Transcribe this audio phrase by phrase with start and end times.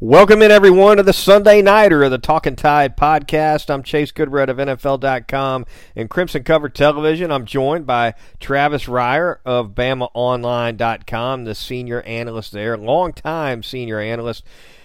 [0.00, 3.68] Welcome in, everyone, to the Sunday Nighter of the Talking Tide podcast.
[3.68, 5.66] I'm Chase Goodbread of NFL.com
[5.96, 7.32] and Crimson Cover Television.
[7.32, 14.44] I'm joined by Travis Reier of BamaOnline.com, the senior analyst there, longtime senior analyst,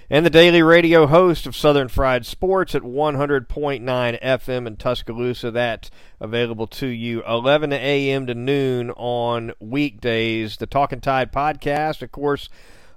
[0.09, 5.51] and the daily radio host of Southern Fried Sports at 100.9 FM in Tuscaloosa.
[5.51, 8.25] That's available to you 11 a.m.
[8.25, 10.57] to noon on weekdays.
[10.57, 12.49] The Talking Tide podcast, of course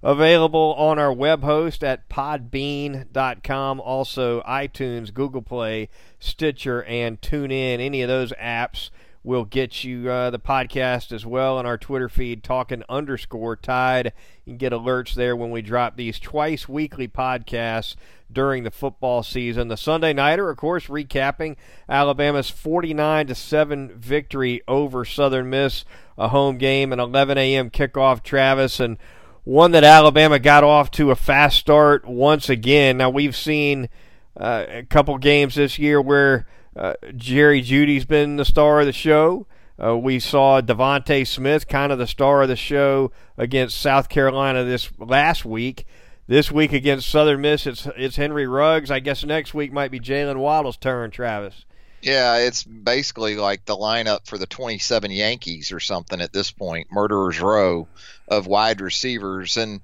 [0.07, 3.80] available on our web host at podbean.com.
[3.80, 5.89] Also, iTunes, Google Play,
[6.21, 7.80] Stitcher, and TuneIn.
[7.80, 8.90] Any of those apps
[9.25, 14.13] will get you uh, the podcast as well on our Twitter feed, talking underscore tide.
[14.44, 17.96] Can get alerts there when we drop these twice weekly podcasts
[18.30, 19.66] during the football season.
[19.66, 21.57] The Sunday Nighter, of course, recapping
[21.88, 25.85] Alabama's 49 to 7 victory over Southern Miss,
[26.16, 27.71] a home game, an 11 a.m.
[27.71, 28.79] kickoff, Travis.
[28.79, 28.99] And
[29.46, 32.97] one that Alabama got off to a fast start once again.
[32.97, 33.88] Now we've seen
[34.36, 38.92] uh, a couple games this year where uh, Jerry Jeudy's been the star of the
[38.92, 39.47] show.
[39.80, 44.64] Uh, we saw DeVonta Smith, kind of the star of the show, against South Carolina
[44.64, 45.86] this last week.
[46.27, 48.91] This week against Southern Miss, it's it's Henry Ruggs.
[48.91, 51.12] I guess next week might be Jaylen Waddle's turn.
[51.12, 51.64] Travis.
[52.06, 56.86] Yeah, it's basically like the lineup for the 27 Yankees or something at this point,
[56.92, 57.88] murderer's row
[58.28, 59.56] of wide receivers.
[59.56, 59.80] And,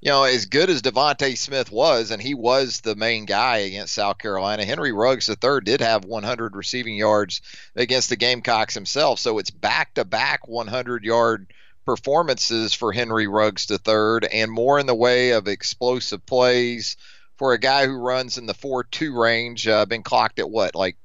[0.00, 3.94] you know, as good as DeVonta Smith was, and he was the main guy against
[3.94, 7.40] South Carolina, Henry Ruggs III did have 100 receiving yards
[7.74, 9.18] against the Gamecocks himself.
[9.18, 11.52] So it's back to back 100 yard
[11.84, 16.96] performances for Henry Ruggs III and more in the way of explosive plays
[17.36, 19.66] for a guy who runs in the 4 2 range.
[19.66, 20.96] Uh, been clocked at what, like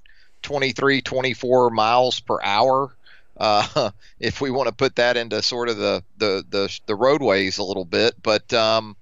[0.50, 2.92] 23, 24 miles per hour.
[3.38, 7.60] Uh, if we want to put that into sort of the, the, the, the roadways
[7.60, 8.16] a little bit.
[8.24, 8.98] But um,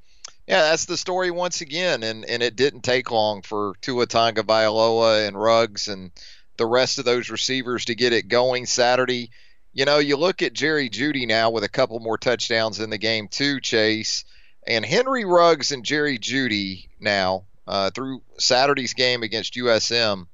[0.46, 2.04] yeah, that's the story once again.
[2.04, 6.12] And, and it didn't take long for Tua Tagovailoa and Ruggs and
[6.58, 9.32] the rest of those receivers to get it going Saturday.
[9.72, 12.98] You know, you look at Jerry Jeudy now with a couple more touchdowns in the
[12.98, 14.26] game too, Chase,
[14.68, 20.28] and Henry Ruggs and Jerry Jeudy now uh, through Saturday's game against USM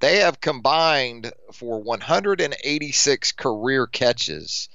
[0.00, 4.68] they have combined for 186 career catches.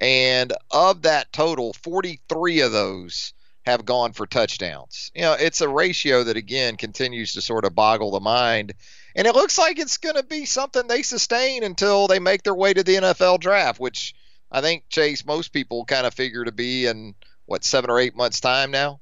[0.00, 3.34] And of that total, 43 of those
[3.64, 5.12] have gone for touchdowns.
[5.14, 8.72] You know, it's a ratio that, again, continues to sort of boggle the mind.
[9.14, 12.54] And it looks like it's going to be something they sustain until they make their
[12.54, 14.14] way to the NFL draft, which
[14.50, 17.14] I think, Chase, most people kind of figure to be in,
[17.46, 19.00] what, seven or eight months' time now?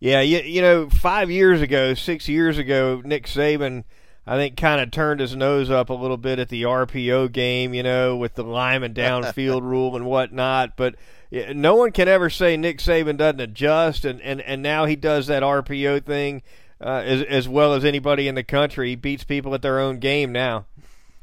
[0.00, 3.82] Yeah, you, you know, five years ago, six years ago, Nick Saban–
[4.28, 7.72] I think kind of turned his nose up a little bit at the RPO game,
[7.72, 10.76] you know, with the lineman downfield rule and whatnot.
[10.76, 10.96] But
[11.32, 15.28] no one can ever say Nick Saban doesn't adjust, and, and, and now he does
[15.28, 16.42] that RPO thing
[16.78, 18.90] uh, as, as well as anybody in the country.
[18.90, 20.66] He beats people at their own game now.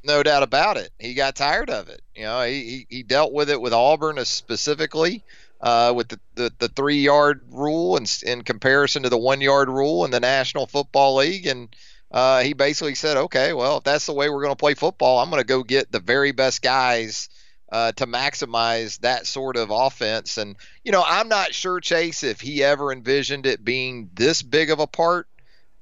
[0.04, 0.90] No doubt about it.
[0.98, 2.02] He got tired of it.
[2.16, 5.24] You know, he, he dealt with it with Auburn specifically.
[5.62, 9.70] Uh, with the, the, the, three yard rule and in comparison to the one yard
[9.70, 11.48] rule in the National Football League.
[11.48, 11.74] And
[12.16, 15.20] uh, he basically said, okay, well, if that's the way we're going to play football,
[15.20, 17.28] I'm going to go get the very best guys
[17.70, 20.38] uh, to maximize that sort of offense.
[20.38, 20.56] And,
[20.86, 24.80] you know, I'm not sure, Chase, if he ever envisioned it being this big of
[24.80, 25.28] a part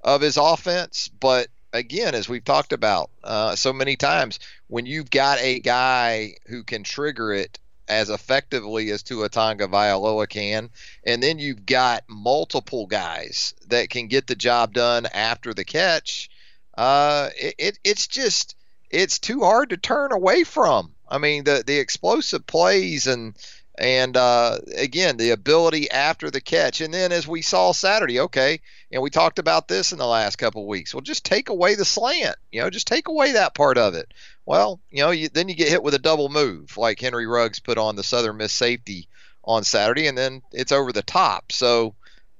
[0.02, 1.08] of his offense.
[1.08, 6.38] But again, as we've talked about uh, so many times, when you've got a guy
[6.48, 10.70] who can trigger it as effectively as Tua Tagovailoa can,
[11.04, 16.30] and then you've got multiple guys that can get the job done after the catch.
[16.76, 18.56] Uh, it, it, it's just
[18.90, 20.94] it's too hard to turn away from.
[21.08, 23.36] I mean, the the explosive plays and
[23.78, 28.60] and uh, again the ability after the catch, and then as we saw Saturday, okay,
[28.92, 30.94] and we talked about this in the last couple of weeks.
[30.94, 34.14] Well, just take away the slant, you know, just take away that part of it.
[34.46, 37.60] Well, you know, you, then you get hit with a double move like Henry Ruggs
[37.60, 39.08] put on the Southern Miss safety
[39.44, 41.52] on Saturday, and then it's over the top.
[41.52, 41.96] So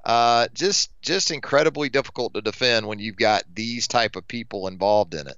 [0.06, 5.14] uh, just just incredibly difficult to defend when you've got these type of people involved
[5.14, 5.38] in it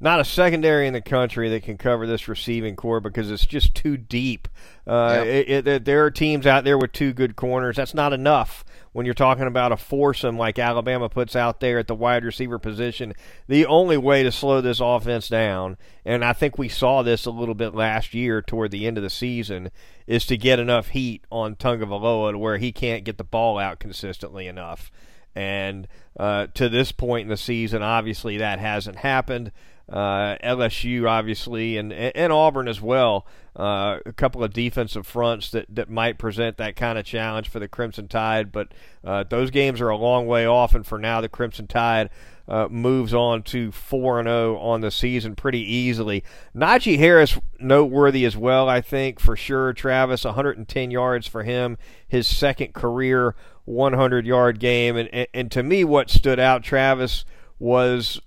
[0.00, 3.74] not a secondary in the country that can cover this receiving core because it's just
[3.74, 4.46] too deep.
[4.86, 5.26] Uh, yep.
[5.48, 7.76] it, it, there are teams out there with two good corners.
[7.76, 11.88] That's not enough when you're talking about a foursome like Alabama puts out there at
[11.88, 13.12] the wide receiver position.
[13.48, 17.30] The only way to slow this offense down, and I think we saw this a
[17.30, 19.70] little bit last year toward the end of the season,
[20.06, 23.80] is to get enough heat on Tagovailoa to where he can't get the ball out
[23.80, 24.92] consistently enough.
[25.34, 25.86] And
[26.18, 29.52] uh, to this point in the season, obviously that hasn't happened.
[29.88, 33.26] Uh, LSU obviously, and and Auburn as well.
[33.56, 37.58] Uh, a couple of defensive fronts that, that might present that kind of challenge for
[37.58, 38.68] the Crimson Tide, but
[39.02, 42.08] uh, those games are a long way off, and for now, the Crimson Tide
[42.48, 46.24] uh, moves on to 4 0 on the season pretty easily.
[46.54, 49.72] Najee Harris, noteworthy as well, I think, for sure.
[49.72, 51.76] Travis, 110 yards for him,
[52.06, 53.34] his second career
[53.66, 54.96] 100 yard game.
[54.96, 57.24] And, and, and to me, what stood out, Travis,
[57.58, 58.20] was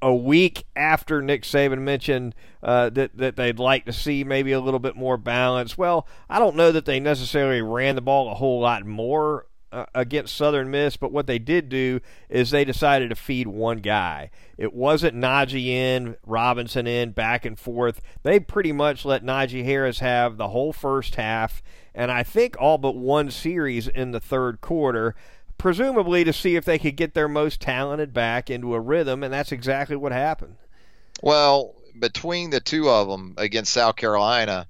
[0.00, 4.60] a week after Nick Saban mentioned uh, that that they'd like to see maybe a
[4.60, 5.76] little bit more balance.
[5.76, 9.86] Well, I don't know that they necessarily ran the ball a whole lot more uh,
[9.94, 14.30] against Southern Miss, but what they did do is they decided to feed one guy.
[14.56, 18.00] It wasn't Najee in, Robinson in, back and forth.
[18.22, 21.62] They pretty much let Najee Harris have the whole first half,
[21.94, 25.14] and I think all but one series in the third quarter
[25.58, 29.32] presumably to see if they could get their most talented back into a rhythm, and
[29.32, 30.56] that's exactly what happened.
[31.22, 34.68] Well, between the two of them against South Carolina,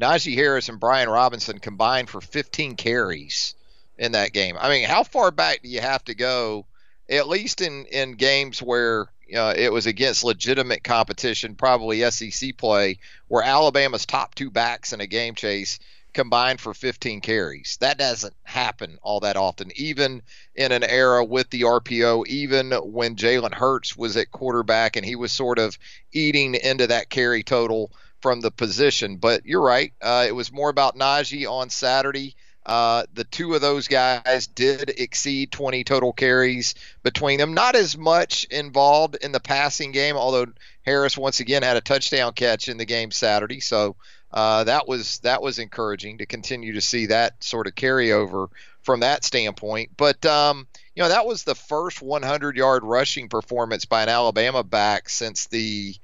[0.00, 3.54] Najee Harris and Brian Robinson combined for 15 carries
[3.98, 4.56] in that game.
[4.58, 6.66] I mean, how far back do you have to go,
[7.10, 13.00] at least in, in games where uh, it was against legitimate competition, probably SEC play,
[13.26, 15.80] where Alabama's top two backs in a game chase–
[16.12, 17.76] combined for 15 carries.
[17.80, 20.22] That doesn't happen all that often, even
[20.54, 25.16] in an era with the RPO, even when Jalen Hurts was at quarterback and he
[25.16, 25.78] was sort of
[26.12, 29.16] eating into that carry total from the position.
[29.16, 29.92] But you're right.
[30.00, 32.34] Uh, it was more about Najee on Saturday.
[32.68, 37.54] Uh, the two of those guys did exceed 20 total carries between them.
[37.54, 40.46] Not as much involved in the passing game, although
[40.82, 43.60] Harris once again had a touchdown catch in the game Saturday.
[43.60, 43.96] So
[44.32, 48.48] uh, that was that was encouraging to continue to see that sort of carryover
[48.82, 49.90] from that standpoint.
[49.96, 55.08] But um, you know that was the first 100-yard rushing performance by an Alabama back
[55.08, 55.94] since the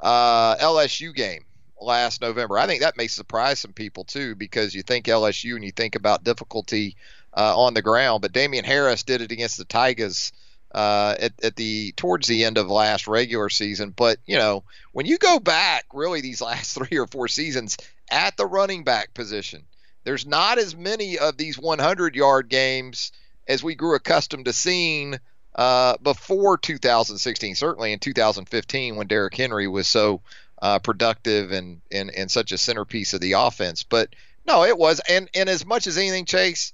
[0.00, 1.44] uh, LSU game
[1.80, 2.58] last November.
[2.58, 5.96] I think that may surprise some people too because you think LSU and you think
[5.96, 6.96] about difficulty
[7.36, 10.32] uh, on the ground, but Damien Harris did it against the Tigers
[10.72, 13.90] uh, at, at the towards the end of last regular season.
[13.90, 17.76] But you know, when you go back, really these last three or four seasons
[18.10, 19.64] at the running back position,
[20.04, 23.12] there's not as many of these 100 yard games
[23.48, 25.18] as we grew accustomed to seeing
[25.54, 27.54] uh, before 2016.
[27.54, 30.22] Certainly in 2015 when Derrick Henry was so
[30.62, 33.82] uh, productive and, and and such a centerpiece of the offense.
[33.82, 34.14] But
[34.46, 35.00] no, it was.
[35.08, 36.72] And and as much as anything, Chase,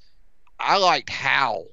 [0.58, 1.64] I liked how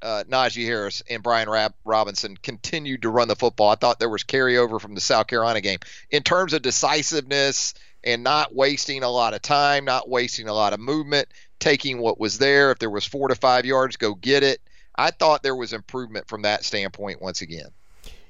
[0.00, 3.70] uh, Najee Harris and Brian Rab- Robinson continued to run the football.
[3.70, 5.78] I thought there was carryover from the South Carolina game
[6.10, 7.74] in terms of decisiveness
[8.04, 11.28] and not wasting a lot of time, not wasting a lot of movement,
[11.58, 12.72] taking what was there.
[12.72, 14.60] If there was four to five yards, go get it.
[14.94, 17.68] I thought there was improvement from that standpoint once again.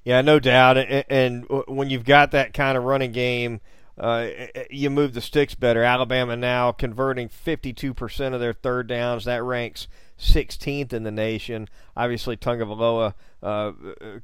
[0.05, 0.79] Yeah, no doubt.
[0.79, 3.61] And when you've got that kind of running game,
[3.99, 4.29] uh,
[4.71, 5.83] you move the sticks better.
[5.83, 9.25] Alabama now converting 52% of their third downs.
[9.27, 9.87] That ranks
[10.19, 11.69] 16th in the nation.
[11.97, 13.73] Obviously, Tagovailoa uh,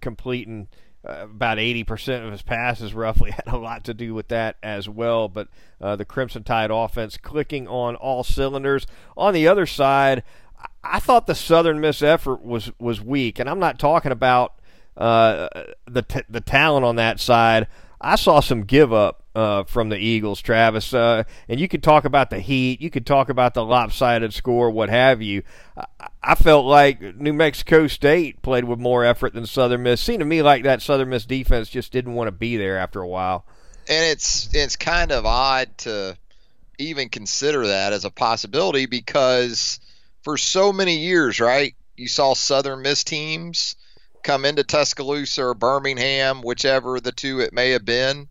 [0.00, 0.68] completing
[1.06, 4.88] uh, about 80% of his passes roughly had a lot to do with that as
[4.88, 5.28] well.
[5.28, 5.48] But
[5.80, 8.86] uh, the Crimson Tide offense clicking on all cylinders.
[9.16, 10.22] On the other side,
[10.82, 14.54] I thought the Southern Miss effort was was weak, and I'm not talking about
[14.96, 15.48] uh,
[15.86, 17.68] the t- the talent on that side.
[18.00, 20.92] I saw some give up uh, from the Eagles, Travis.
[20.92, 24.68] Uh, and you could talk about the heat, you could talk about the lopsided score,
[24.68, 25.44] what have you.
[25.76, 30.00] I, I, felt like New Mexico State played with more effort than Southern Miss.
[30.00, 33.00] Seemed to me like that Southern Miss defense just didn't want to be there after
[33.00, 33.46] a while.
[33.88, 36.18] And it's it's kind of odd to
[36.78, 39.78] even consider that as a possibility because
[40.22, 41.76] for so many years, right?
[41.96, 43.76] You saw Southern Miss teams
[44.24, 48.28] come into Tuscaloosa or Birmingham, whichever the two it may have been,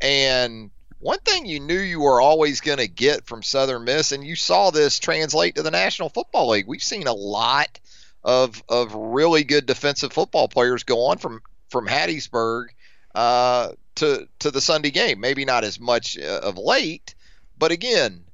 [0.00, 4.24] and one thing you knew you were always going to get from Southern Miss, and
[4.24, 6.66] you saw this translate to the National Football League.
[6.66, 7.78] We've seen a lot
[8.24, 11.40] of of really good defensive football players go on from
[11.70, 12.66] from Hattiesburg
[13.14, 15.20] uh, to to the Sunday game.
[15.20, 17.14] Maybe not as much uh, of late,
[17.56, 18.24] but again,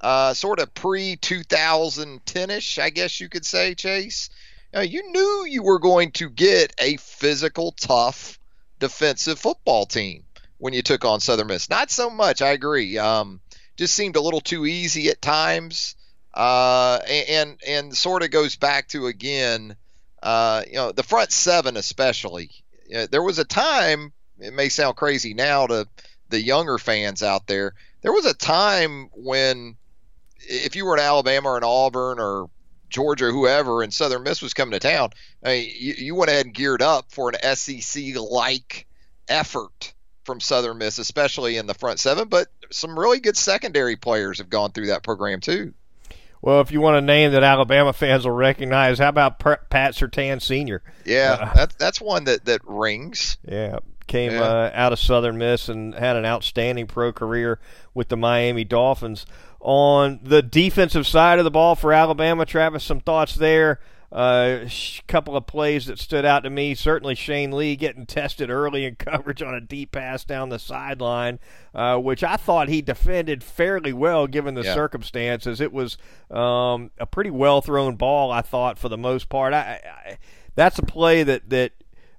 [0.00, 4.30] uh, sort of pre 2010 ish, I guess you could say, Chase.
[4.74, 8.40] Uh, you knew you were going to get a physical, tough
[8.80, 10.24] defensive football team
[10.64, 11.68] when you took on Southern Miss.
[11.68, 12.96] Not so much, I agree.
[12.96, 13.42] Um,
[13.76, 15.94] just seemed a little too easy at times,
[16.32, 19.76] uh, and and sort of goes back to again,
[20.22, 22.50] uh, you know, the front seven especially.
[23.10, 24.14] there was a time.
[24.38, 25.86] It may sound crazy now to
[26.30, 27.74] the younger fans out there.
[28.00, 29.76] There was a time when,
[30.38, 32.48] if you were in Alabama or in Auburn or
[32.88, 35.10] Georgia, whoever, and Southern Miss was coming to town,
[35.44, 38.86] I mean, you, you went ahead and geared up for an SEC like
[39.28, 39.92] effort
[40.24, 44.50] from Southern Miss, especially in the front seven, but some really good secondary players have
[44.50, 45.74] gone through that program too.
[46.44, 50.42] Well, if you want a name that Alabama fans will recognize, how about Pat Surtain
[50.42, 50.82] Sr.?
[51.06, 53.38] Yeah, uh, that's that's one that that rings.
[53.48, 54.42] Yeah, came yeah.
[54.42, 57.60] uh, out of Southern Miss and had an outstanding pro career
[57.94, 59.24] with the Miami Dolphins.
[59.60, 63.80] On the defensive side of the ball for Alabama, Travis, some thoughts there.
[64.14, 64.68] A uh,
[65.08, 66.76] couple of plays that stood out to me.
[66.76, 71.40] Certainly Shane Lee getting tested early in coverage on a deep pass down the sideline,
[71.74, 74.72] uh, which I thought he defended fairly well given the yeah.
[74.72, 75.60] circumstances.
[75.60, 75.98] It was
[76.30, 79.52] um, a pretty well thrown ball, I thought, for the most part.
[79.52, 80.18] I, I,
[80.54, 81.72] that's a play that that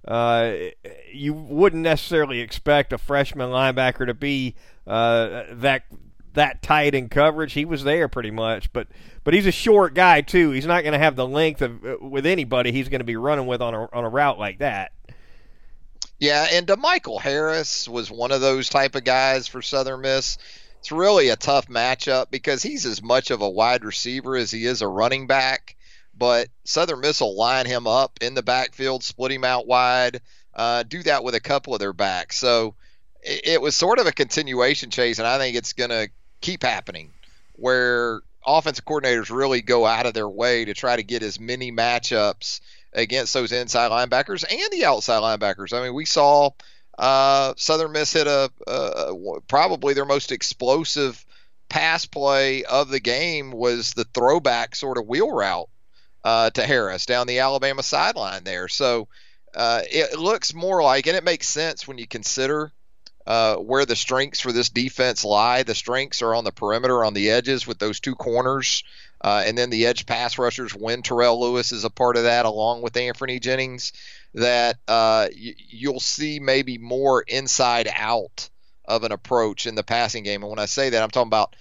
[0.05, 0.53] uh,
[1.13, 5.85] you wouldn't necessarily expect a freshman linebacker to be uh, that
[6.35, 7.53] that tight in coverage.
[7.53, 8.87] He was there pretty much, but
[9.23, 10.51] but he's a short guy too.
[10.51, 13.15] He's not going to have the length of uh, with anybody he's going to be
[13.15, 14.91] running with on a on a route like that.
[16.19, 20.37] Yeah, and Michael Harris was one of those type of guys for Southern Miss.
[20.79, 24.65] It's really a tough matchup because he's as much of a wide receiver as he
[24.65, 25.75] is a running back.
[26.17, 30.21] But Southern Miss will line him up in the backfield, split him out wide,
[30.53, 32.37] uh, do that with a couple of their backs.
[32.37, 32.75] So
[33.21, 36.09] it, it was sort of a continuation chase, and I think it's going to
[36.45, 37.11] keep happening
[37.53, 41.71] where offensive coordinators really go out of their way to try to get as many
[41.71, 42.59] matchups
[42.93, 45.73] against those inside linebackers and the outside linebackers.
[45.73, 46.51] I mean, we saw
[46.99, 48.51] uh, Southern Miss hit a,
[49.47, 51.25] probably their most explosive
[51.67, 55.69] pass play of the game was the throwback sort of wheel route
[56.23, 58.67] uh, to Harris down the Alabama sideline there.
[58.67, 59.07] So
[59.55, 62.71] uh, it looks more like, and it makes sense when you consider
[63.27, 65.63] uh, where the strengths for this defense lie.
[65.63, 68.83] The strengths are on the perimeter, on the edges with those two corners.
[69.21, 72.45] Uh, and then the edge pass rushers, when Terrell Lewis is a part of that,
[72.45, 73.93] along with Anfernee Jennings,
[74.35, 78.49] that uh, y- you'll see maybe more inside out
[78.83, 80.43] of an approach in the passing game.
[80.43, 81.55] And when I say that, I'm talking about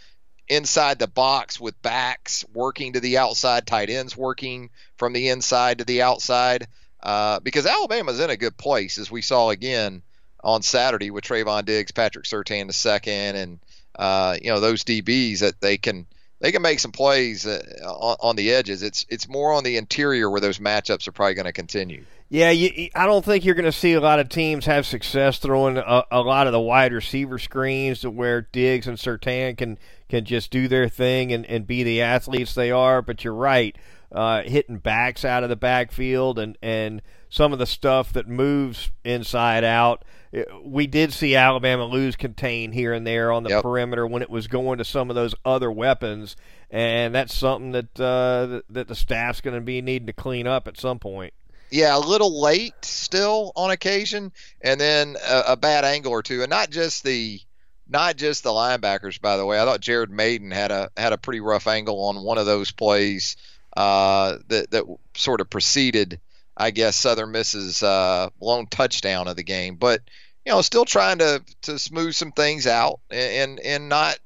[0.47, 4.69] inside the box with backs working to the outside, tight ends working
[4.99, 6.67] from the inside to the outside.
[7.03, 10.03] Uh, because Alabama's in a good place, as we saw again
[10.45, 13.59] on Saturday with Trevon Diggs, Patrick Surtain the second, and
[13.97, 16.07] uh, you know those DBs that they can
[16.41, 18.83] they can make some plays uh, on, on, the edges.
[18.83, 22.05] It's it's more on the interior where those matchups are probably going to continue.
[22.29, 25.39] Yeah, you, I don't think you're going to see a lot of teams have success
[25.39, 30.25] throwing a, a, lot of the wide receiver screens where Diggs and Surtain can can
[30.25, 33.01] just do their thing and, and be the athletes they are.
[33.03, 33.77] But you're right,
[34.11, 38.91] uh, hitting backs out of the backfield and and some of the stuff that moves
[39.05, 40.05] inside out
[40.65, 43.63] we did see Alabama lose contain here and there on the yep.
[43.63, 46.37] perimeter when it was going to some of those other weapons,
[46.71, 50.67] and that's something that uh, that the staff's going to be needing to clean up
[50.67, 51.35] at some point.
[51.71, 56.43] Yeah, a little late still on occasion, and then a, a bad angle or two,
[56.43, 57.41] and not just the
[57.89, 59.21] not just the linebackers.
[59.21, 62.23] By the way, I thought Jared Mayden had a had a pretty rough angle on
[62.23, 63.37] one of those plays
[63.77, 64.85] uh, that that
[65.17, 66.21] sort of preceded.
[66.57, 70.03] I guess Southern Miss's uh, lone touchdown of the game, but
[70.45, 74.19] you know, still trying to to smooth some things out, and and not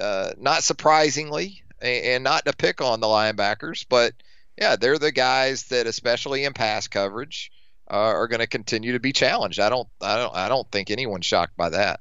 [0.00, 4.12] uh, not surprisingly, and not to pick on the linebackers, but
[4.58, 7.52] yeah, they're the guys that, especially in pass coverage,
[7.90, 9.60] uh, are going to continue to be challenged.
[9.60, 12.00] I don't, I don't, I don't think anyone's shocked by that.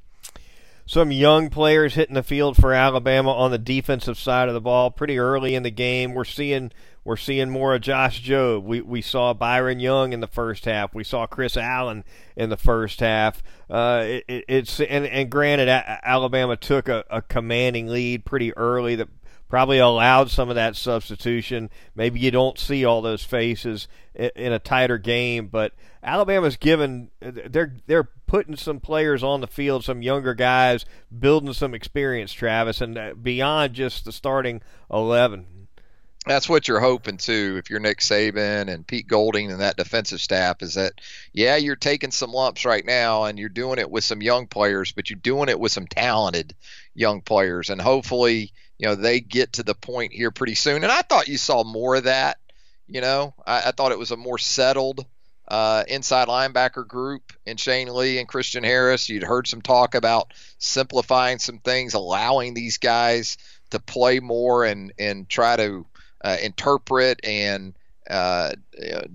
[0.87, 4.91] Some young players hitting the field for Alabama on the defensive side of the ball
[4.91, 6.13] pretty early in the game.
[6.13, 6.71] We're seeing
[7.05, 8.63] we're seeing more of Josh Jobe.
[8.63, 10.95] We we saw Byron Young in the first half.
[10.95, 12.03] We saw Chris Allen
[12.35, 13.43] in the first half.
[13.69, 18.95] Uh, it, it, it's and, and granted, Alabama took a, a commanding lead pretty early
[18.95, 19.07] that
[19.47, 21.69] probably allowed some of that substitution.
[21.95, 27.75] Maybe you don't see all those faces in, a tighter game, but Alabama's given they're
[27.85, 30.85] they're putting some players on the field, some younger guys,
[31.17, 35.45] building some experience, Travis, and uh, beyond just the starting eleven
[36.25, 40.21] that's what you're hoping too if you're Nick Saban and Pete Golding and that defensive
[40.21, 40.93] staff is that
[41.33, 44.91] yeah you're taking some lumps right now and you're doing it with some young players
[44.91, 46.55] but you're doing it with some talented
[46.93, 47.69] young players.
[47.69, 50.83] And hopefully you know they get to the point here pretty soon.
[50.83, 52.37] And I thought you saw more of that
[52.87, 53.33] you know.
[53.45, 55.05] I, I thought it was a more settled
[55.47, 59.09] uh, inside linebacker group in Shane Lee and Christian Harris.
[59.09, 63.37] You'd heard some talk about simplifying some things allowing these guys
[63.71, 65.85] to play more and and try to
[66.25, 67.77] uh, interpret and
[68.09, 68.51] uh,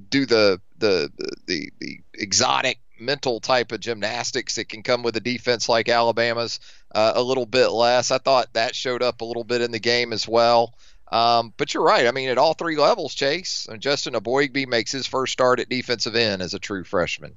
[0.08, 1.10] do the, the
[1.46, 6.60] the the exotic mental type of gymnastics that can come with a defense like Alabama's
[6.94, 8.12] uh, a little bit less.
[8.12, 10.74] I thought that showed up a little bit in the game as well.
[11.10, 12.06] Um, but you're right.
[12.06, 15.68] I mean, at all three levels, Chase, and Justin Eboigbe makes his first start at
[15.68, 17.36] defensive end as a true freshman.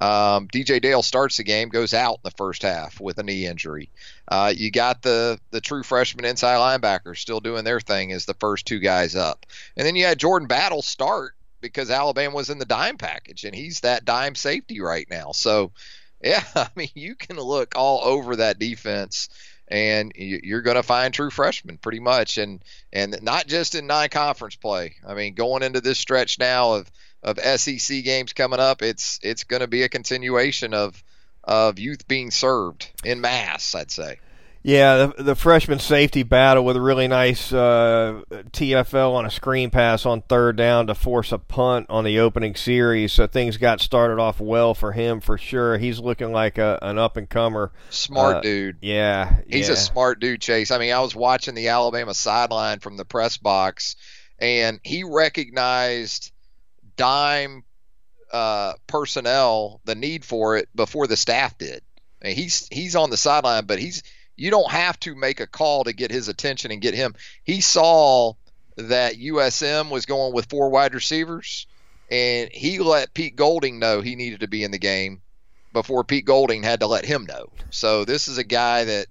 [0.00, 3.46] Um, DJ Dale starts the game, goes out in the first half with a knee
[3.46, 3.90] injury.
[4.28, 8.34] Uh, you got the the true freshman inside linebackers still doing their thing as the
[8.34, 12.58] first two guys up, and then you had Jordan Battle start because Alabama was in
[12.58, 15.32] the dime package, and he's that dime safety right now.
[15.32, 15.72] So,
[16.22, 19.28] yeah, I mean, you can look all over that defense
[19.68, 24.56] and you're going to find true freshmen pretty much, and and not just in non-conference
[24.56, 24.96] play.
[25.06, 26.90] I mean, going into this stretch now of
[27.22, 31.02] of SEC games coming up, it's it's going to be a continuation of
[31.42, 33.74] of youth being served in mass.
[33.74, 34.18] I'd say.
[34.66, 39.68] Yeah, the, the freshman safety battle with a really nice uh, TFL on a screen
[39.68, 43.12] pass on third down to force a punt on the opening series.
[43.12, 45.76] So things got started off well for him for sure.
[45.76, 47.72] He's looking like a, an up and comer.
[47.90, 48.78] Smart uh, dude.
[48.80, 49.74] Yeah, he's yeah.
[49.74, 50.70] a smart dude, Chase.
[50.70, 53.96] I mean, I was watching the Alabama sideline from the press box,
[54.38, 56.32] and he recognized
[56.96, 57.64] dime
[58.32, 61.82] uh, personnel, the need for it before the staff did.
[62.22, 64.02] I mean, he's he's on the sideline, but he's
[64.36, 67.14] you don't have to make a call to get his attention and get him.
[67.44, 68.34] He saw
[68.76, 71.66] that USM was going with four wide receivers,
[72.10, 75.22] and he let Pete Golding know he needed to be in the game
[75.72, 77.50] before Pete Golding had to let him know.
[77.70, 79.06] So this is a guy that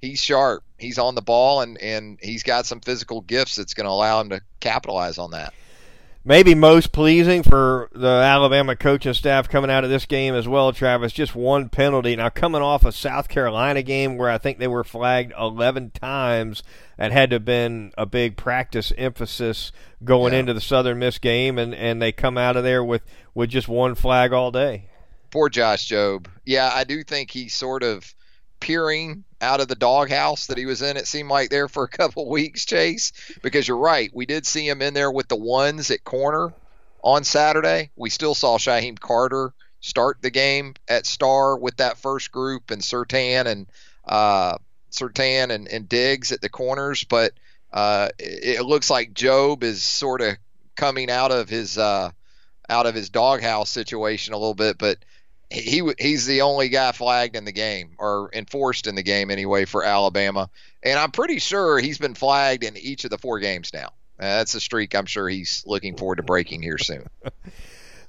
[0.00, 0.64] he's sharp.
[0.78, 4.20] He's on the ball, and and he's got some physical gifts that's going to allow
[4.20, 5.54] him to capitalize on that
[6.24, 10.72] maybe most pleasing for the Alabama coaching staff coming out of this game as well,
[10.72, 12.16] Travis, just one penalty.
[12.16, 16.62] Now, coming off a South Carolina game where I think they were flagged 11 times,
[16.98, 19.72] and had to have been a big practice emphasis
[20.04, 20.40] going yeah.
[20.40, 23.02] into the Southern Miss game, and, and they come out of there with,
[23.34, 24.86] with just one flag all day.
[25.30, 26.26] Poor Josh Jobe.
[26.44, 28.14] Yeah, I do think he sort of
[28.62, 30.96] peering out of the doghouse that he was in.
[30.96, 34.10] It seemed like there for a couple weeks, Chase, because you're right.
[34.14, 36.54] We did see him in there with the ones at corner
[37.02, 37.90] on Saturday.
[37.96, 42.80] We still saw Shyheim Carter start the game at star with that first group and
[42.80, 43.66] Surtain and
[44.06, 44.58] uh,
[44.92, 47.32] Surtain and, and Diggs at the corners, but
[47.72, 50.36] uh, it, it, looks like Jobe is sort of
[50.76, 52.12] coming out of his uh,
[52.68, 54.98] out of his doghouse situation a little bit, but
[55.52, 59.64] he he's the only guy flagged in the game or enforced in the game anyway
[59.64, 60.50] for Alabama,
[60.82, 63.88] and I'm pretty sure he's been flagged in each of the four games now.
[64.18, 67.06] Uh, that's a streak I'm sure he's looking forward to breaking here soon.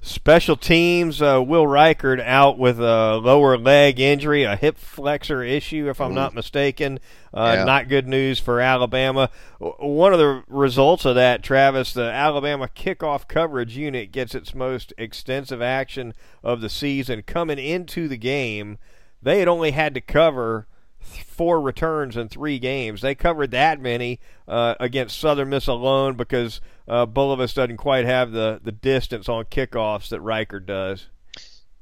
[0.06, 5.88] Special teams, uh, Will Reichard out with a lower leg injury, a hip flexor issue,
[5.88, 6.14] if I'm Ooh.
[6.14, 7.00] not mistaken.
[7.32, 7.64] Uh, yeah.
[7.64, 9.30] Not good news for Alabama.
[9.58, 14.92] One of the results of that, Travis, the Alabama kickoff coverage unit gets its most
[14.98, 16.12] extensive action
[16.42, 17.22] of the season.
[17.22, 18.76] Coming into the game,
[19.22, 20.66] they had only had to cover
[21.04, 23.00] four returns in three games.
[23.00, 28.60] They covered that many uh, against Southern Miss alone because uh, doesn't quite have the,
[28.62, 31.06] the distance on kickoffs that Reichard does.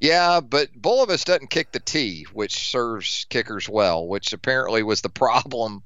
[0.00, 5.08] Yeah, but Bulovas doesn't kick the tee, which serves kickers well, which apparently was the
[5.08, 5.84] problem,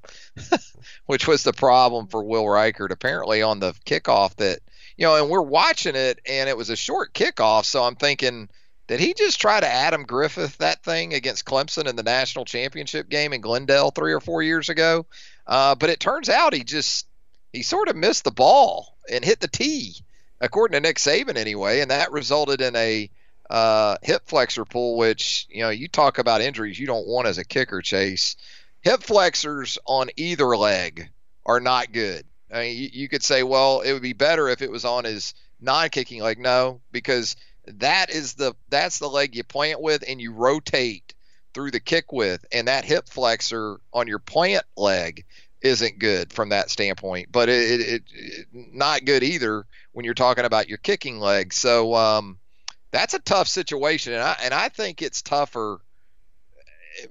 [1.07, 4.61] which was the problem for Will Reichard apparently on the kickoff that,
[4.97, 8.49] you know, and we're watching it and it was a short kickoff, so I'm thinking–
[8.87, 13.09] did he just try to Adam Griffith that thing against Clemson in the national championship
[13.09, 15.07] game in Glendale three or four years ago?
[15.47, 17.07] Uh, but it turns out he just
[17.53, 19.97] he sort of missed the ball and hit the tee,
[20.41, 23.11] according to Nick Saban anyway, and that resulted in a
[23.51, 24.97] uh, hip flexor pull.
[24.97, 28.37] Which you know you talk about injuries you don't want as a kicker, Chase.
[28.83, 31.11] Hip flexors on either leg
[31.45, 32.25] are not good.
[32.53, 35.05] I mean, you, you could say, well, it would be better if it was on
[35.05, 36.39] his non-kicking leg.
[36.39, 37.35] No, because
[37.67, 41.15] that is the that's the leg you plant with and you rotate
[41.55, 42.45] through the kick with.
[42.53, 45.25] And that hip flexor on your plant leg
[45.63, 50.45] isn't good from that standpoint but it, it, it not good either when you're talking
[50.45, 51.53] about your kicking leg.
[51.55, 52.39] So um,
[52.91, 54.13] that's a tough situation.
[54.13, 55.81] And I and I think it's tougher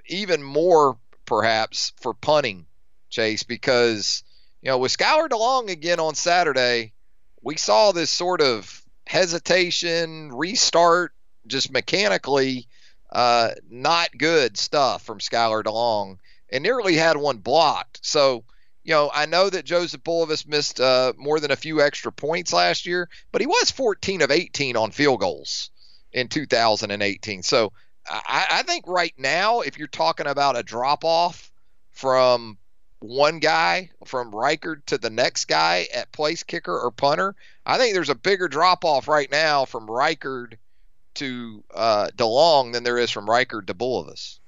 [0.07, 2.67] even more perhaps for punting
[3.09, 4.23] chase because
[4.61, 6.93] you know with Skyler DeLong again on Saturday
[7.41, 11.13] we saw this sort of hesitation, restart,
[11.47, 12.67] just mechanically
[13.11, 16.17] uh, not good stuff from Skyler DeLong,
[16.51, 17.99] and nearly had one blocked.
[18.03, 18.43] So,
[18.83, 22.53] you know, I know that Joseph Bulovas missed uh, more than a few extra points
[22.53, 25.69] last year, but he was 14 of 18 on field goals
[26.11, 27.43] in 2018.
[27.43, 27.71] So
[28.07, 31.51] I, I think right now, if you're talking about a drop off
[31.91, 32.57] from
[32.99, 37.35] one guy from Reichard to the next guy at place kicker or punter.
[37.65, 40.55] I think there's a bigger drop off right now from Reichard
[41.15, 44.39] to uh, DeLong than there is from Reichard to Bulovas.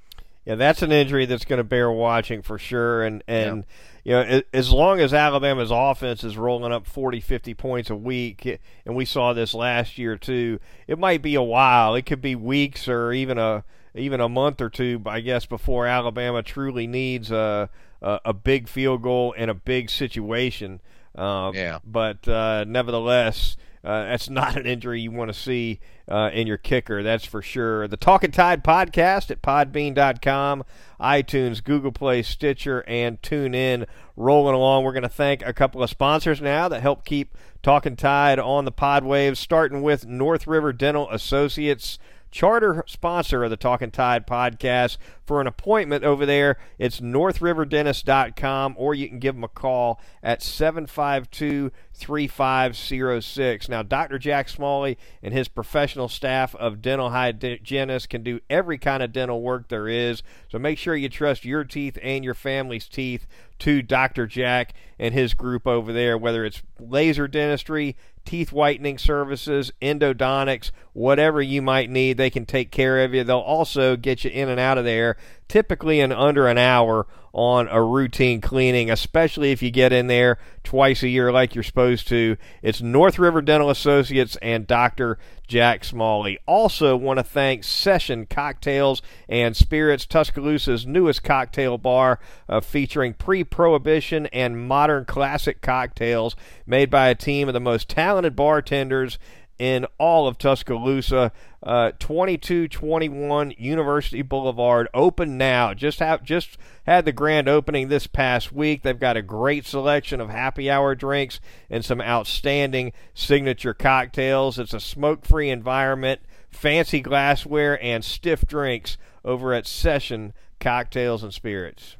[0.46, 3.04] Yeah, that's an injury that's going to bear watching for sure.
[3.04, 3.66] And and
[4.06, 8.60] you know, as long as Alabama's offense is rolling up 40, 50 points a week,
[8.86, 11.96] and we saw this last year too, it might be a while.
[11.96, 15.86] It could be weeks or even a even a month or two, I guess, before
[15.86, 17.70] Alabama truly needs a
[18.02, 20.82] a, a big field goal in a big situation.
[21.16, 21.80] Uh, yeah.
[21.84, 26.58] But uh, nevertheless, uh, that's not an injury you want to see uh, in your
[26.58, 27.88] kicker, that's for sure.
[27.88, 30.64] The Talking Tide podcast at podbean.com,
[31.00, 33.86] iTunes, Google Play, Stitcher, and TuneIn.
[34.16, 37.96] Rolling along, we're going to thank a couple of sponsors now that help keep Talking
[37.96, 42.00] Tide on the pod waves, starting with North River Dental Associates
[42.32, 44.98] charter sponsor of the Talking Tide podcast.
[45.26, 50.42] For an appointment over there, it's northriverdentist.com or you can give them a call at
[50.42, 53.70] 752 3506.
[53.70, 54.20] Now, Dr.
[54.20, 59.42] Jack Smalley and his professional staff of dental hygienists can do every kind of dental
[59.42, 60.24] work there is.
[60.50, 63.28] So make sure you trust your teeth and your family's teeth
[63.60, 64.28] to Dr.
[64.28, 67.96] Jack and his group over there, whether it's laser dentistry,
[68.28, 73.24] teeth whitening services, endodontics, whatever you might need, they can take care of you.
[73.24, 75.16] They'll also get you in and out of there
[75.48, 80.40] typically in under an hour on a routine cleaning, especially if you get in there
[80.64, 82.36] twice a year like you're supposed to.
[82.64, 85.20] It's North River Dental Associates and Dr.
[85.48, 86.40] Jack Smalley.
[86.48, 93.44] Also, want to thank Session Cocktails and Spirits, Tuscaloosa's newest cocktail bar, uh, featuring pre
[93.44, 99.20] prohibition and modern classic cocktails made by a team of the most talented bartenders
[99.60, 101.32] in all of Tuscaloosa.
[101.64, 105.74] Uh, 2221 University Boulevard, open now.
[105.74, 108.84] Just have just had the grand opening this past week.
[108.84, 111.40] They've got a great selection of happy hour drinks
[111.70, 114.60] and some outstanding signature cocktails.
[114.60, 121.98] It's a smoke-free environment, fancy glassware, and stiff drinks over at Session Cocktails and Spirits.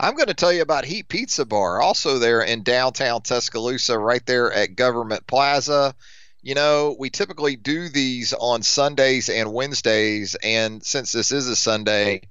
[0.00, 4.24] I'm going to tell you about Heat Pizza Bar, also there in downtown Tuscaloosa, right
[4.26, 5.96] there at Government Plaza
[6.42, 11.56] you know, we typically do these on Sundays and Wednesdays, and since this is a
[11.56, 12.22] Sunday,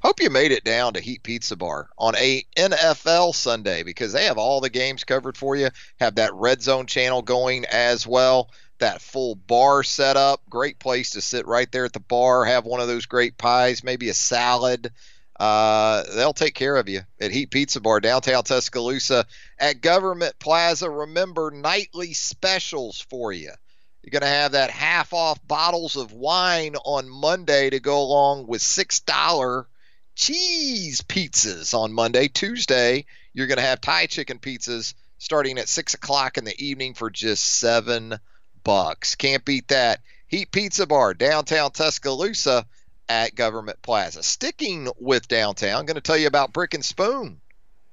[0.00, 4.26] hope you made it down to Heat Pizza Bar on a NFL Sunday because they
[4.26, 5.70] have all the games covered for you.
[5.98, 8.50] Have that red zone channel going as well.
[8.78, 12.80] That full bar setup, great place to sit right there at the bar, have one
[12.80, 14.92] of those great pies, maybe a salad.
[15.38, 19.26] Uh, they'll take care of you at Heat Pizza Bar, downtown Tuscaloosa,
[19.58, 20.88] at Government Plaza.
[20.88, 23.50] Remember nightly specials for you.
[24.02, 28.46] You're going to have that half off bottles of wine on Monday to go along
[28.46, 29.64] with $6
[30.14, 32.28] cheese pizzas on Monday.
[32.28, 36.94] Tuesday, you're going to have Thai chicken pizzas starting at 6 o'clock in the evening
[36.94, 38.18] for just 7
[38.62, 39.14] bucks.
[39.14, 40.00] Can't beat that.
[40.28, 42.66] Heat Pizza Bar, downtown Tuscaloosa
[43.08, 44.22] at Government Plaza.
[44.22, 47.40] Sticking with downtown, I'm going to tell you about Brick and Spoon.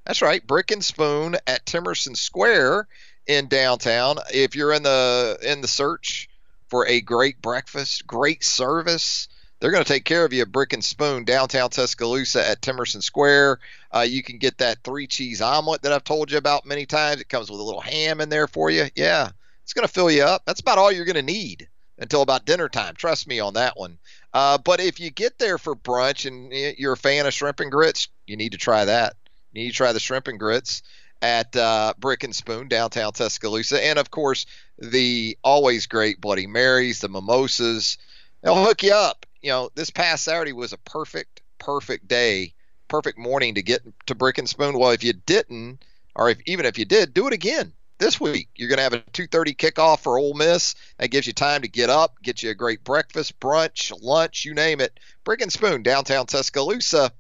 [0.06, 2.88] That's right, Brick and Spoon at Temerson Square
[3.28, 4.18] in downtown.
[4.34, 6.30] If you're in the in the search
[6.70, 9.28] for a great breakfast, great service,
[9.60, 13.04] they're going to take care of you at Brick and Spoon downtown Tuscaloosa at Temerson
[13.04, 13.60] Square.
[13.92, 17.22] Uh, you can get that three cheese omelet that I've told you about many times.
[17.22, 18.88] It comes with a little ham in there for you.
[18.96, 19.30] Yeah,
[19.64, 20.44] it's going to fill you up.
[20.46, 21.70] That's about all you're going to need
[22.00, 22.96] until about dinner time.
[22.96, 24.00] Trust me on that one.
[24.34, 27.72] Uh, but if you get there for brunch and you're a fan of shrimp and
[27.72, 29.16] grits, you need to try that.
[29.52, 30.84] You need to try the shrimp and grits
[31.22, 33.84] at uh, Brick and Spoon, downtown Tuscaloosa.
[33.86, 34.46] And of course,
[34.78, 37.98] the always great Bloody Marys, the mimosas.
[38.42, 39.26] They'll hook you up.
[39.42, 42.54] You know, this past Saturday was a perfect, perfect day,
[42.88, 44.78] perfect morning to get to Brick and Spoon.
[44.78, 45.84] Well, if you didn't,
[46.16, 48.50] or if, even if you did, do it again this week.
[48.56, 50.76] You're going to have a 2:30 kickoff for Ole Miss.
[50.98, 54.54] That gives you time to get up, get you a great breakfast, brunch, lunch, you
[54.54, 55.00] name it.
[55.24, 57.12] Brick and Spoon, downtown Tuscaloosa,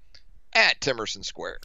[0.53, 1.59] at Temerson Square.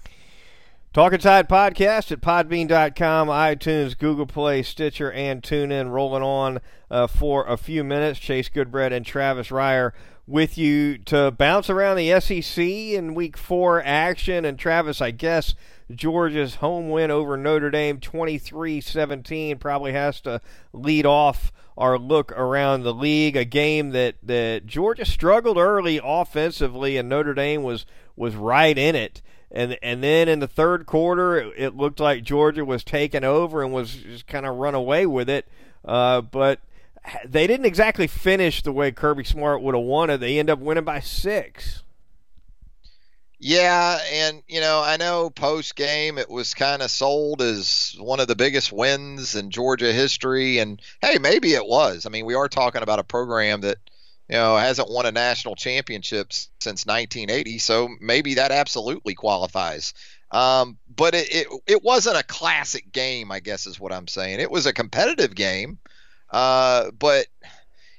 [0.93, 5.91] Talking Tide podcast at podbean.com, iTunes, Google Play, Stitcher, and TuneIn.
[5.91, 8.19] Rolling on uh, for a few minutes.
[8.19, 9.93] Chase Goodbread and Travis Reier
[10.27, 14.45] with you to bounce around the SEC in week four action.
[14.45, 15.55] And Travis, I guess
[15.95, 20.41] Georgia's home win over Notre Dame 23 17 probably has to
[20.73, 23.37] lead off our look around the league.
[23.37, 27.87] A game that, that Georgia struggled early offensively, and Notre Dame was,
[28.17, 32.23] was right in it and and then in the third quarter, it, it looked like
[32.23, 35.47] Georgia was taking over and was just kind of run away with it.
[35.85, 36.61] Uh, but
[37.25, 40.21] they didn't exactly finish the way Kirby Smart would have wanted.
[40.21, 41.83] They end up winning by six.
[43.39, 48.19] Yeah, and you know, I know post game it was kind of sold as one
[48.19, 52.07] of the biggest wins in Georgia history, and hey, maybe it was.
[52.07, 53.79] I mean, we are talking about a program that
[54.29, 59.95] you know, hasn't won a national championship since 1980, so maybe that absolutely qualifies.
[60.33, 64.41] Um, but it, it, it wasn't a classic game, I guess is what I'm saying.
[64.41, 65.79] It was a competitive game,
[66.31, 67.27] uh, but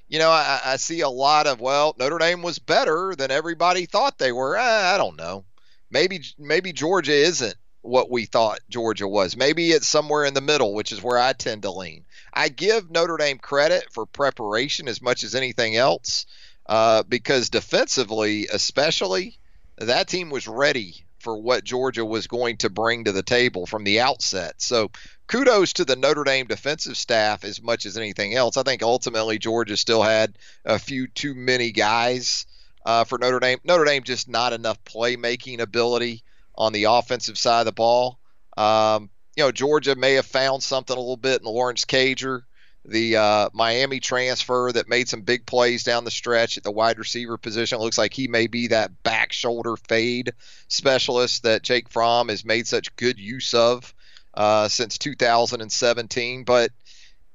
[0.08, 3.86] you know, I, I, see a lot of well, Notre Dame was better than everybody
[3.86, 4.58] thought they were.
[4.58, 5.44] I, I don't know.
[5.92, 9.38] Maybe maybe Georgia isn't what we thought Georgia was.
[9.38, 12.06] Maybe it's somewhere in the middle, which is where I tend to lean.
[12.34, 16.26] I give Notre Dame credit for preparation as much as anything else,
[16.68, 19.40] uh, because defensively, especially,
[19.78, 23.84] that team was ready for what Georgia was going to bring to the table from
[23.84, 24.62] the outset.
[24.62, 24.92] So
[25.28, 28.58] kudos to the Notre Dame defensive staff as much as anything else.
[28.58, 32.46] I think ultimately Georgia still had a few too many guys
[32.86, 33.60] uh, for Notre Dame.
[33.64, 36.24] Notre Dame just not enough playmaking ability
[36.56, 38.20] on the offensive side of the ball.
[38.56, 42.42] Um, you know, Georgia may have found something a little bit in Lawrence Cager,
[42.84, 46.98] the uh, Miami transfer that made some big plays down the stretch at the wide
[46.98, 47.78] receiver position.
[47.78, 50.32] It looks like he may be that back shoulder fade
[50.70, 53.94] specialist that Jake Fromm has made such good use of
[54.38, 56.44] uh, since 2017.
[56.44, 56.72] But,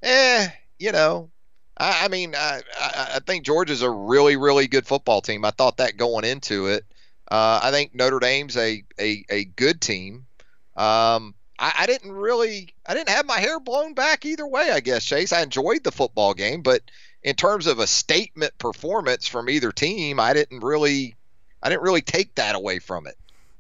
[0.03, 1.31] eh, you know,
[1.77, 5.45] I, I mean, I, I, think Georgia's a really, really good football team.
[5.45, 6.85] I thought that going into it.
[7.29, 10.27] Uh, I think Notre Dame's a a, a good team.
[10.77, 14.71] Um, I, I, didn't really, I didn't have my hair blown back either way.
[14.71, 15.33] I guess Chase.
[15.33, 16.83] I enjoyed the football game, but
[17.23, 21.17] in terms of a statement performance from either team, I didn't really,
[21.63, 23.17] I didn't really take that away from it.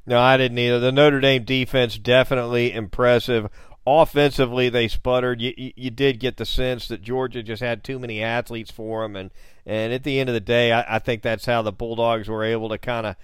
[0.06, 0.80] No, I didn't either.
[0.80, 3.48] The Notre Dame defense definitely impressive.
[3.86, 5.40] Offensively, they sputtered.
[5.40, 9.02] You, you, you did get the sense that Georgia just had too many athletes for
[9.02, 9.30] them, and
[9.66, 12.44] and at the end of the day, I, I think that's how the Bulldogs were
[12.44, 13.16] able to kind of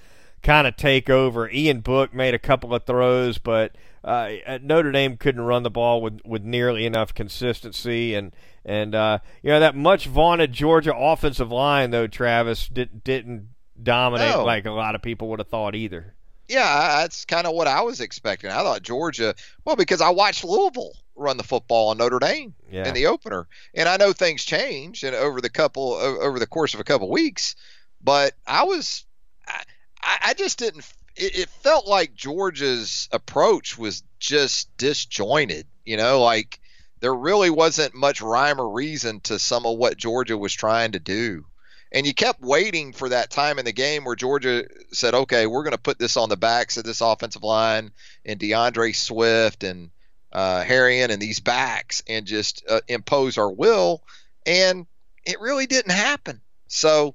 [0.42, 1.50] kind of take over.
[1.50, 4.30] Ian Book made a couple of throws, but uh,
[4.62, 8.14] Notre Dame couldn't run the ball with, with nearly enough consistency.
[8.14, 8.32] And
[8.64, 13.48] and uh, you know that much vaunted Georgia offensive line, though Travis did, didn't
[13.80, 14.44] dominate no.
[14.44, 16.14] like a lot of people would have thought either.
[16.48, 18.50] Yeah, that's kind of what I was expecting.
[18.50, 19.34] I thought Georgia,
[19.64, 22.88] well, because I watched Louisville run the football on Notre Dame yeah.
[22.88, 26.74] in the opener, and I know things change and over the couple over the course
[26.74, 27.54] of a couple weeks,
[28.02, 29.04] but I was
[29.46, 30.86] I, I just didn't.
[31.16, 35.66] It, it felt like Georgia's approach was just disjointed.
[35.84, 36.60] You know, like
[37.00, 40.98] there really wasn't much rhyme or reason to some of what Georgia was trying to
[40.98, 41.44] do.
[41.90, 45.62] And you kept waiting for that time in the game where Georgia said, okay, we're
[45.62, 47.92] going to put this on the backs of this offensive line
[48.24, 49.90] and D'Andre Swift and
[50.32, 54.02] uh, Herrien and these backs and just uh, impose our will.
[54.44, 54.86] And
[55.24, 56.40] it really didn't happen.
[56.66, 57.14] So,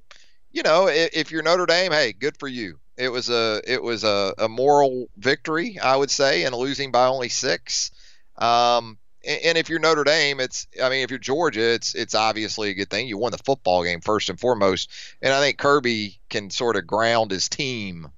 [0.50, 2.78] you know, if, if you're Notre Dame, hey, good for you.
[2.96, 7.06] It was a it was a, a moral victory, I would say, and losing by
[7.06, 7.90] only six.
[8.36, 12.70] Um, and, if you're Notre Dame, it's I mean, if you're Georgia, it's it's obviously
[12.70, 13.08] a good thing.
[13.08, 14.90] You won the football game first and foremost,
[15.22, 18.08] and I think Kirby can sort of ground his team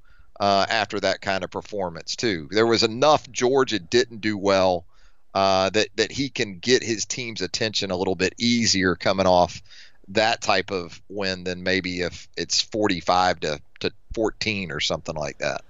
[0.41, 2.49] uh, after that kind of performance too.
[2.51, 4.85] There was enough Georgia didn't do well
[5.35, 9.63] uh, that that he can get his team's attention a little bit easier coming off
[10.09, 15.39] that type of win than maybe if it's 45 to, to 14 or something like
[15.39, 15.63] that.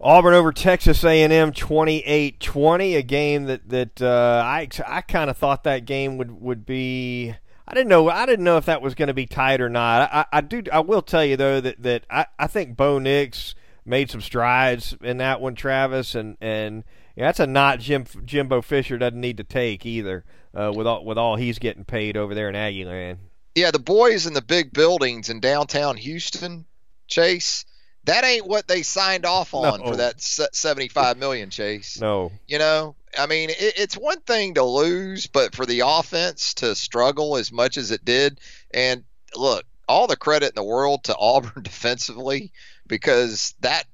[0.00, 5.64] Auburn over Texas A&M 28-20, a game that that uh, I I kind of thought
[5.64, 7.34] that game would would be
[7.68, 10.10] I didn't know I didn't know if that was going to be tight or not.
[10.12, 13.54] I, I do I will tell you though that that I, I think Bo Nix
[13.84, 16.84] made some strides in that one, Travis, and and
[17.16, 21.04] yeah, that's a not Jim Jimbo Fisher doesn't need to take either uh, with all
[21.04, 23.18] with all he's getting paid over there in Aggie land
[23.54, 26.66] yeah, the boys in the big buildings in downtown Houston,
[27.08, 27.64] Chase,
[28.04, 29.86] that ain't what they signed off on no.
[29.86, 32.00] for that 75 million, Chase.
[32.00, 32.32] No.
[32.48, 36.74] You know, I mean, it, it's one thing to lose, but for the offense to
[36.74, 38.40] struggle as much as it did,
[38.72, 39.04] and
[39.36, 42.52] look, all the credit in the world to Auburn defensively
[42.86, 43.84] because that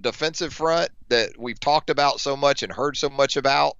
[0.00, 3.76] defensive front that we've talked about so much and heard so much about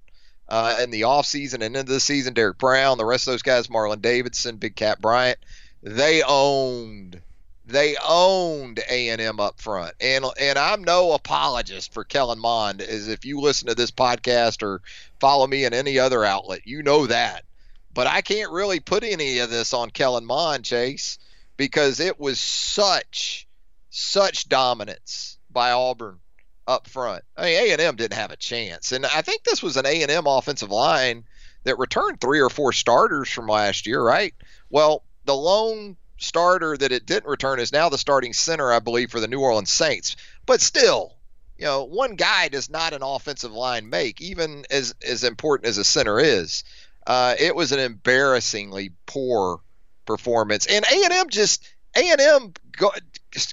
[0.49, 2.33] uh, in the offseason and into the season.
[2.33, 5.39] Derrick Brown, the rest of those guys, Marlon Davidson, Big Cat Bryant,
[5.81, 7.21] they owned
[7.65, 12.81] they owned A and M up front, and and I'm no apologist for Kellen Mond.
[12.81, 14.81] As if you listen to this podcast or
[15.19, 17.45] follow me in any other outlet, you know that.
[17.93, 21.19] But I can't really put any of this on Kellen Mond, Chase,
[21.55, 23.47] because it was such
[23.89, 26.19] such dominance by Auburn
[26.67, 27.23] up front.
[27.37, 30.71] I mean, A&M didn't have a chance, and I think this was an A&M offensive
[30.71, 31.23] line
[31.63, 34.33] that returned three or four starters from last year, right?
[34.69, 39.11] Well, the lone starter that it didn't return is now the starting center, I believe,
[39.11, 40.15] for the New Orleans Saints.
[40.45, 41.15] But still,
[41.57, 45.77] you know, one guy does not an offensive line make, even as as important as
[45.77, 46.63] a center is.
[47.05, 49.59] Uh, it was an embarrassingly poor
[50.05, 52.53] performance, and A&M just A&M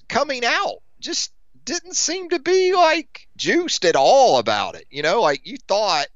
[0.09, 1.33] coming out just
[1.65, 4.87] didn't seem to be like juiced at all about it.
[4.91, 6.07] You know, like you thought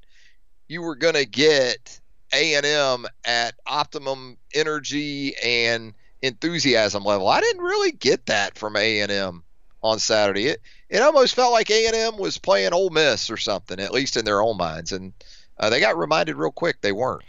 [0.67, 1.99] you were to get
[2.33, 5.93] A&M at optimum energy and
[6.25, 7.27] enthusiasm level.
[7.27, 9.43] I didn't really get that from A&M
[9.81, 10.47] on Saturday.
[10.47, 14.25] It it almost felt like A&M was playing Ole Miss or something, at least in
[14.25, 15.13] their own minds, and
[15.59, 17.23] uh, they got reminded real quick they weren't.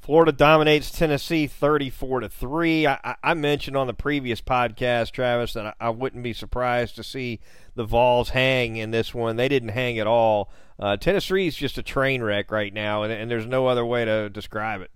[0.00, 2.86] Florida dominates Tennessee 34 to 3.
[2.86, 7.40] I, mentioned on the previous podcast, Travis, that I, I, wouldn't be surprised to see
[7.74, 9.34] the Vols hang in this one.
[9.34, 10.48] They didn't hang at all.
[10.78, 14.30] Uh, is just a train wreck right now, and, and there's no other way to
[14.30, 14.92] describe it.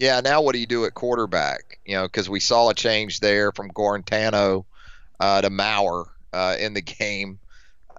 [0.00, 1.78] Yeah, now what do you do at quarterback?
[1.84, 4.64] You know, because we saw a change there from Guarantano
[5.20, 7.38] uh, to Maurer uh, in the game.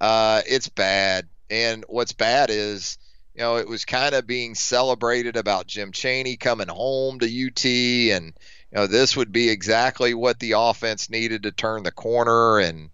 [0.02, 1.30] Uh, it's bad.
[1.50, 2.98] And what's bad is–
[3.34, 7.66] you know, it was kind of being celebrated about Jim Chaney coming home to UT,
[7.66, 12.60] and you know, this would be exactly what the offense needed to turn the corner,
[12.60, 12.90] and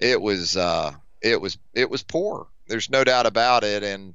[0.00, 2.46] it was, uh, it was, it was poor.
[2.68, 4.14] There's no doubt about it, and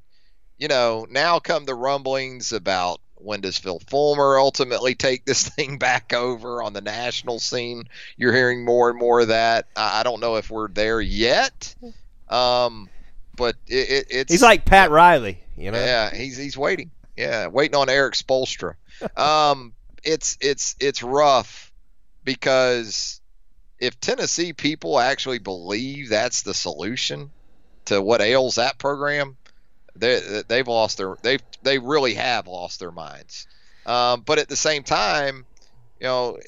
[0.58, 5.78] you know, now come the rumblings about when does Phil Fulmer ultimately take this thing
[5.78, 7.88] back over on the national scene?
[8.16, 9.66] You're hearing more and more of that.
[9.76, 11.74] I don't know if we're there yet.
[12.28, 12.88] Um,
[13.36, 15.78] but it, it, it's he's like Pat Riley, you know.
[15.78, 16.90] Yeah, he's he's waiting.
[17.16, 18.74] Yeah, waiting on Erik Spoelstra.
[19.16, 21.72] um, it's it's it's rough
[22.24, 23.20] because
[23.78, 27.30] if Tennessee people actually believe that's the solution
[27.86, 29.36] to what ails that program,
[29.98, 33.46] they they've lost their they they really have lost their minds.
[33.86, 35.46] Um, but at the same time,
[36.00, 36.38] you know,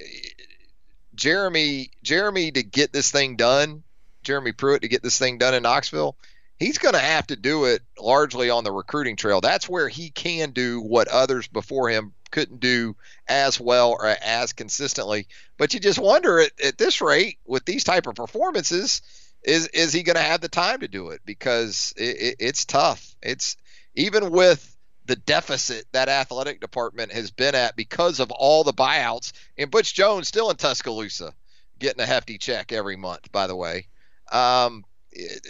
[1.15, 3.83] Jeremy Jeremy to get this thing done,
[4.23, 6.17] Jeremy Pruitt to get this thing done in Knoxville,
[6.59, 9.41] he's going to have to do it largely on the recruiting trail.
[9.41, 12.95] That's where he can do what others before him couldn't do
[13.29, 15.27] as well or as consistently.
[15.59, 19.03] But you just wonder at, at this rate with these type of performances,
[19.43, 21.21] is is he going to have the time to do it?
[21.25, 23.15] Because it, it, it's tough.
[23.23, 23.57] It's
[23.95, 24.77] even with
[25.07, 29.95] the deficit that athletic department has been at because of all the buyouts, and Butch
[29.95, 31.35] Jones still in Tuscaloosa
[31.79, 33.33] getting a hefty check every month.
[33.33, 33.89] By the way,
[34.31, 35.45] um, it,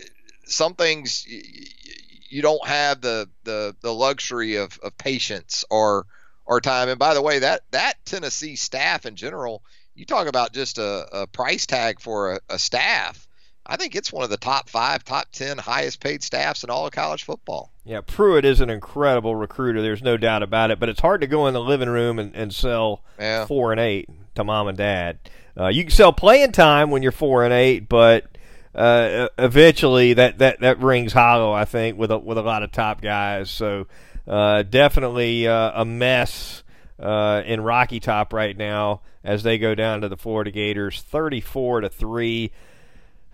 [0.47, 6.07] some things you don't have the the, the luxury of, of patience or
[6.47, 6.89] or time.
[6.89, 9.63] And by the way, that that Tennessee staff in general,
[9.95, 13.27] you talk about just a, a price tag for a, a, staff.
[13.71, 16.87] I think it's one of the top five, top ten highest paid staffs in all
[16.87, 17.71] of college football.
[17.85, 19.81] Yeah, Pruitt is an incredible recruiter.
[19.81, 20.81] There's no doubt about it.
[20.81, 23.47] But it's hard to go in the living room and, and sell yeah.
[23.47, 25.21] four and eight to mom and dad.
[25.57, 28.27] Uh, you can sell playing time when you're four and eight, but
[28.75, 31.53] uh, eventually that, that, that rings hollow.
[31.53, 33.51] I think with a, with a lot of top guys.
[33.51, 33.87] So
[34.27, 36.65] uh, definitely uh, a mess
[36.99, 41.83] uh, in Rocky Top right now as they go down to the Florida Gators, thirty-four
[41.83, 42.51] to three.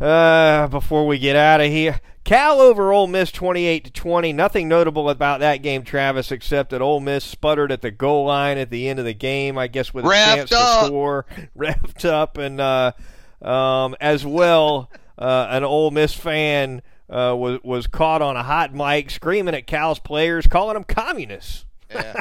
[0.01, 4.33] Uh, before we get out of here, Cal over Ole Miss, twenty-eight to twenty.
[4.33, 8.59] Nothing notable about that game, Travis, except that Ole Miss sputtered at the goal line
[8.59, 9.57] at the end of the game.
[9.57, 10.81] I guess with a chance up.
[10.81, 12.93] to score, wrapped up, and uh,
[13.41, 18.75] um, as well uh, an Ole Miss fan uh, was was caught on a hot
[18.75, 21.65] mic screaming at Cal's players, calling them communists.
[21.91, 22.21] yeah,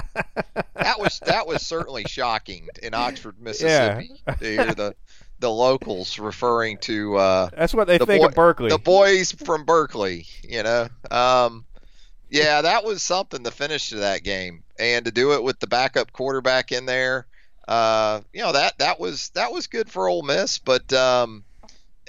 [0.75, 4.33] that was that was certainly shocking in Oxford, Mississippi, yeah.
[4.35, 4.95] to hear the
[5.39, 7.15] the locals referring to.
[7.15, 8.69] Uh, That's what they the think boy, of Berkeley.
[8.69, 10.87] The boys from Berkeley, you know.
[11.11, 11.65] Um,
[12.29, 13.43] yeah, that was something.
[13.43, 17.27] The finish to that game, and to do it with the backup quarterback in there,
[17.67, 20.91] uh, you know that that was that was good for Ole Miss, but.
[20.93, 21.43] Um,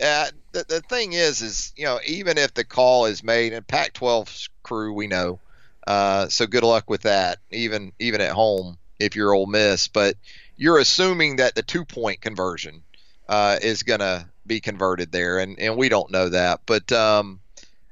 [0.03, 3.67] uh, the, the thing is, is you know, even if the call is made, and
[3.67, 5.41] Pac-12 crew, we know,
[5.87, 9.89] uh, so good luck with that, even even at home if you're Ole Miss.
[9.89, 10.17] But
[10.57, 12.83] you're assuming that the two-point conversion
[13.29, 16.61] uh, is going to be converted there, and, and we don't know that.
[16.67, 17.41] But um,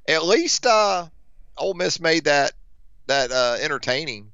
[0.09, 1.07] at least uh,
[1.57, 2.53] Ole Miss made that
[3.07, 4.33] that uh, entertaining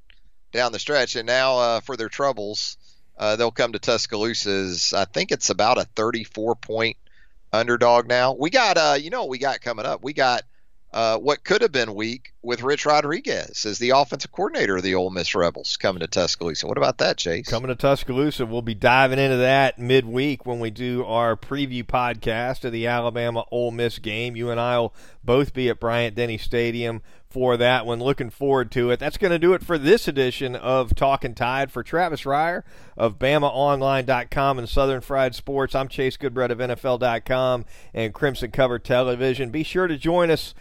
[0.52, 2.76] down the stretch, and now uh, for their troubles,
[3.18, 4.92] uh, they'll come to Tuscaloosa's.
[4.92, 6.96] I think it's about a 34 point
[7.52, 8.32] underdog now.
[8.32, 10.02] We got uh you know what we got coming up.
[10.02, 10.42] We got
[10.92, 14.94] uh, what could have been weak with Rich Rodriguez as the offensive coordinator of the
[14.94, 16.66] Ole Miss Rebels coming to Tuscaloosa.
[16.66, 17.46] What about that, Chase?
[17.46, 22.64] Coming to Tuscaloosa, we'll be diving into that midweek when we do our preview podcast
[22.64, 24.34] of the Alabama Ole Miss game.
[24.34, 28.00] You and I will both be at Bryant Denny Stadium for that one.
[28.00, 28.98] Looking forward to it.
[28.98, 31.70] That's going to do it for this edition of Talking Tide.
[31.70, 32.64] For Travis Reier
[32.96, 37.64] of BamaOnline.com and Southern Fried Sports, I'm Chase Goodbread of NFL.com
[37.94, 39.50] and Crimson Cover Television.
[39.50, 40.54] Be sure to join us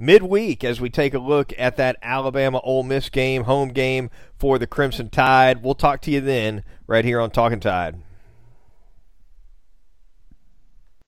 [0.00, 4.58] midweek as we take a look at that Alabama Ole Miss game, home game for
[4.58, 5.62] the Crimson Tide.
[5.62, 7.96] We'll talk to you then right here on Talking Tide.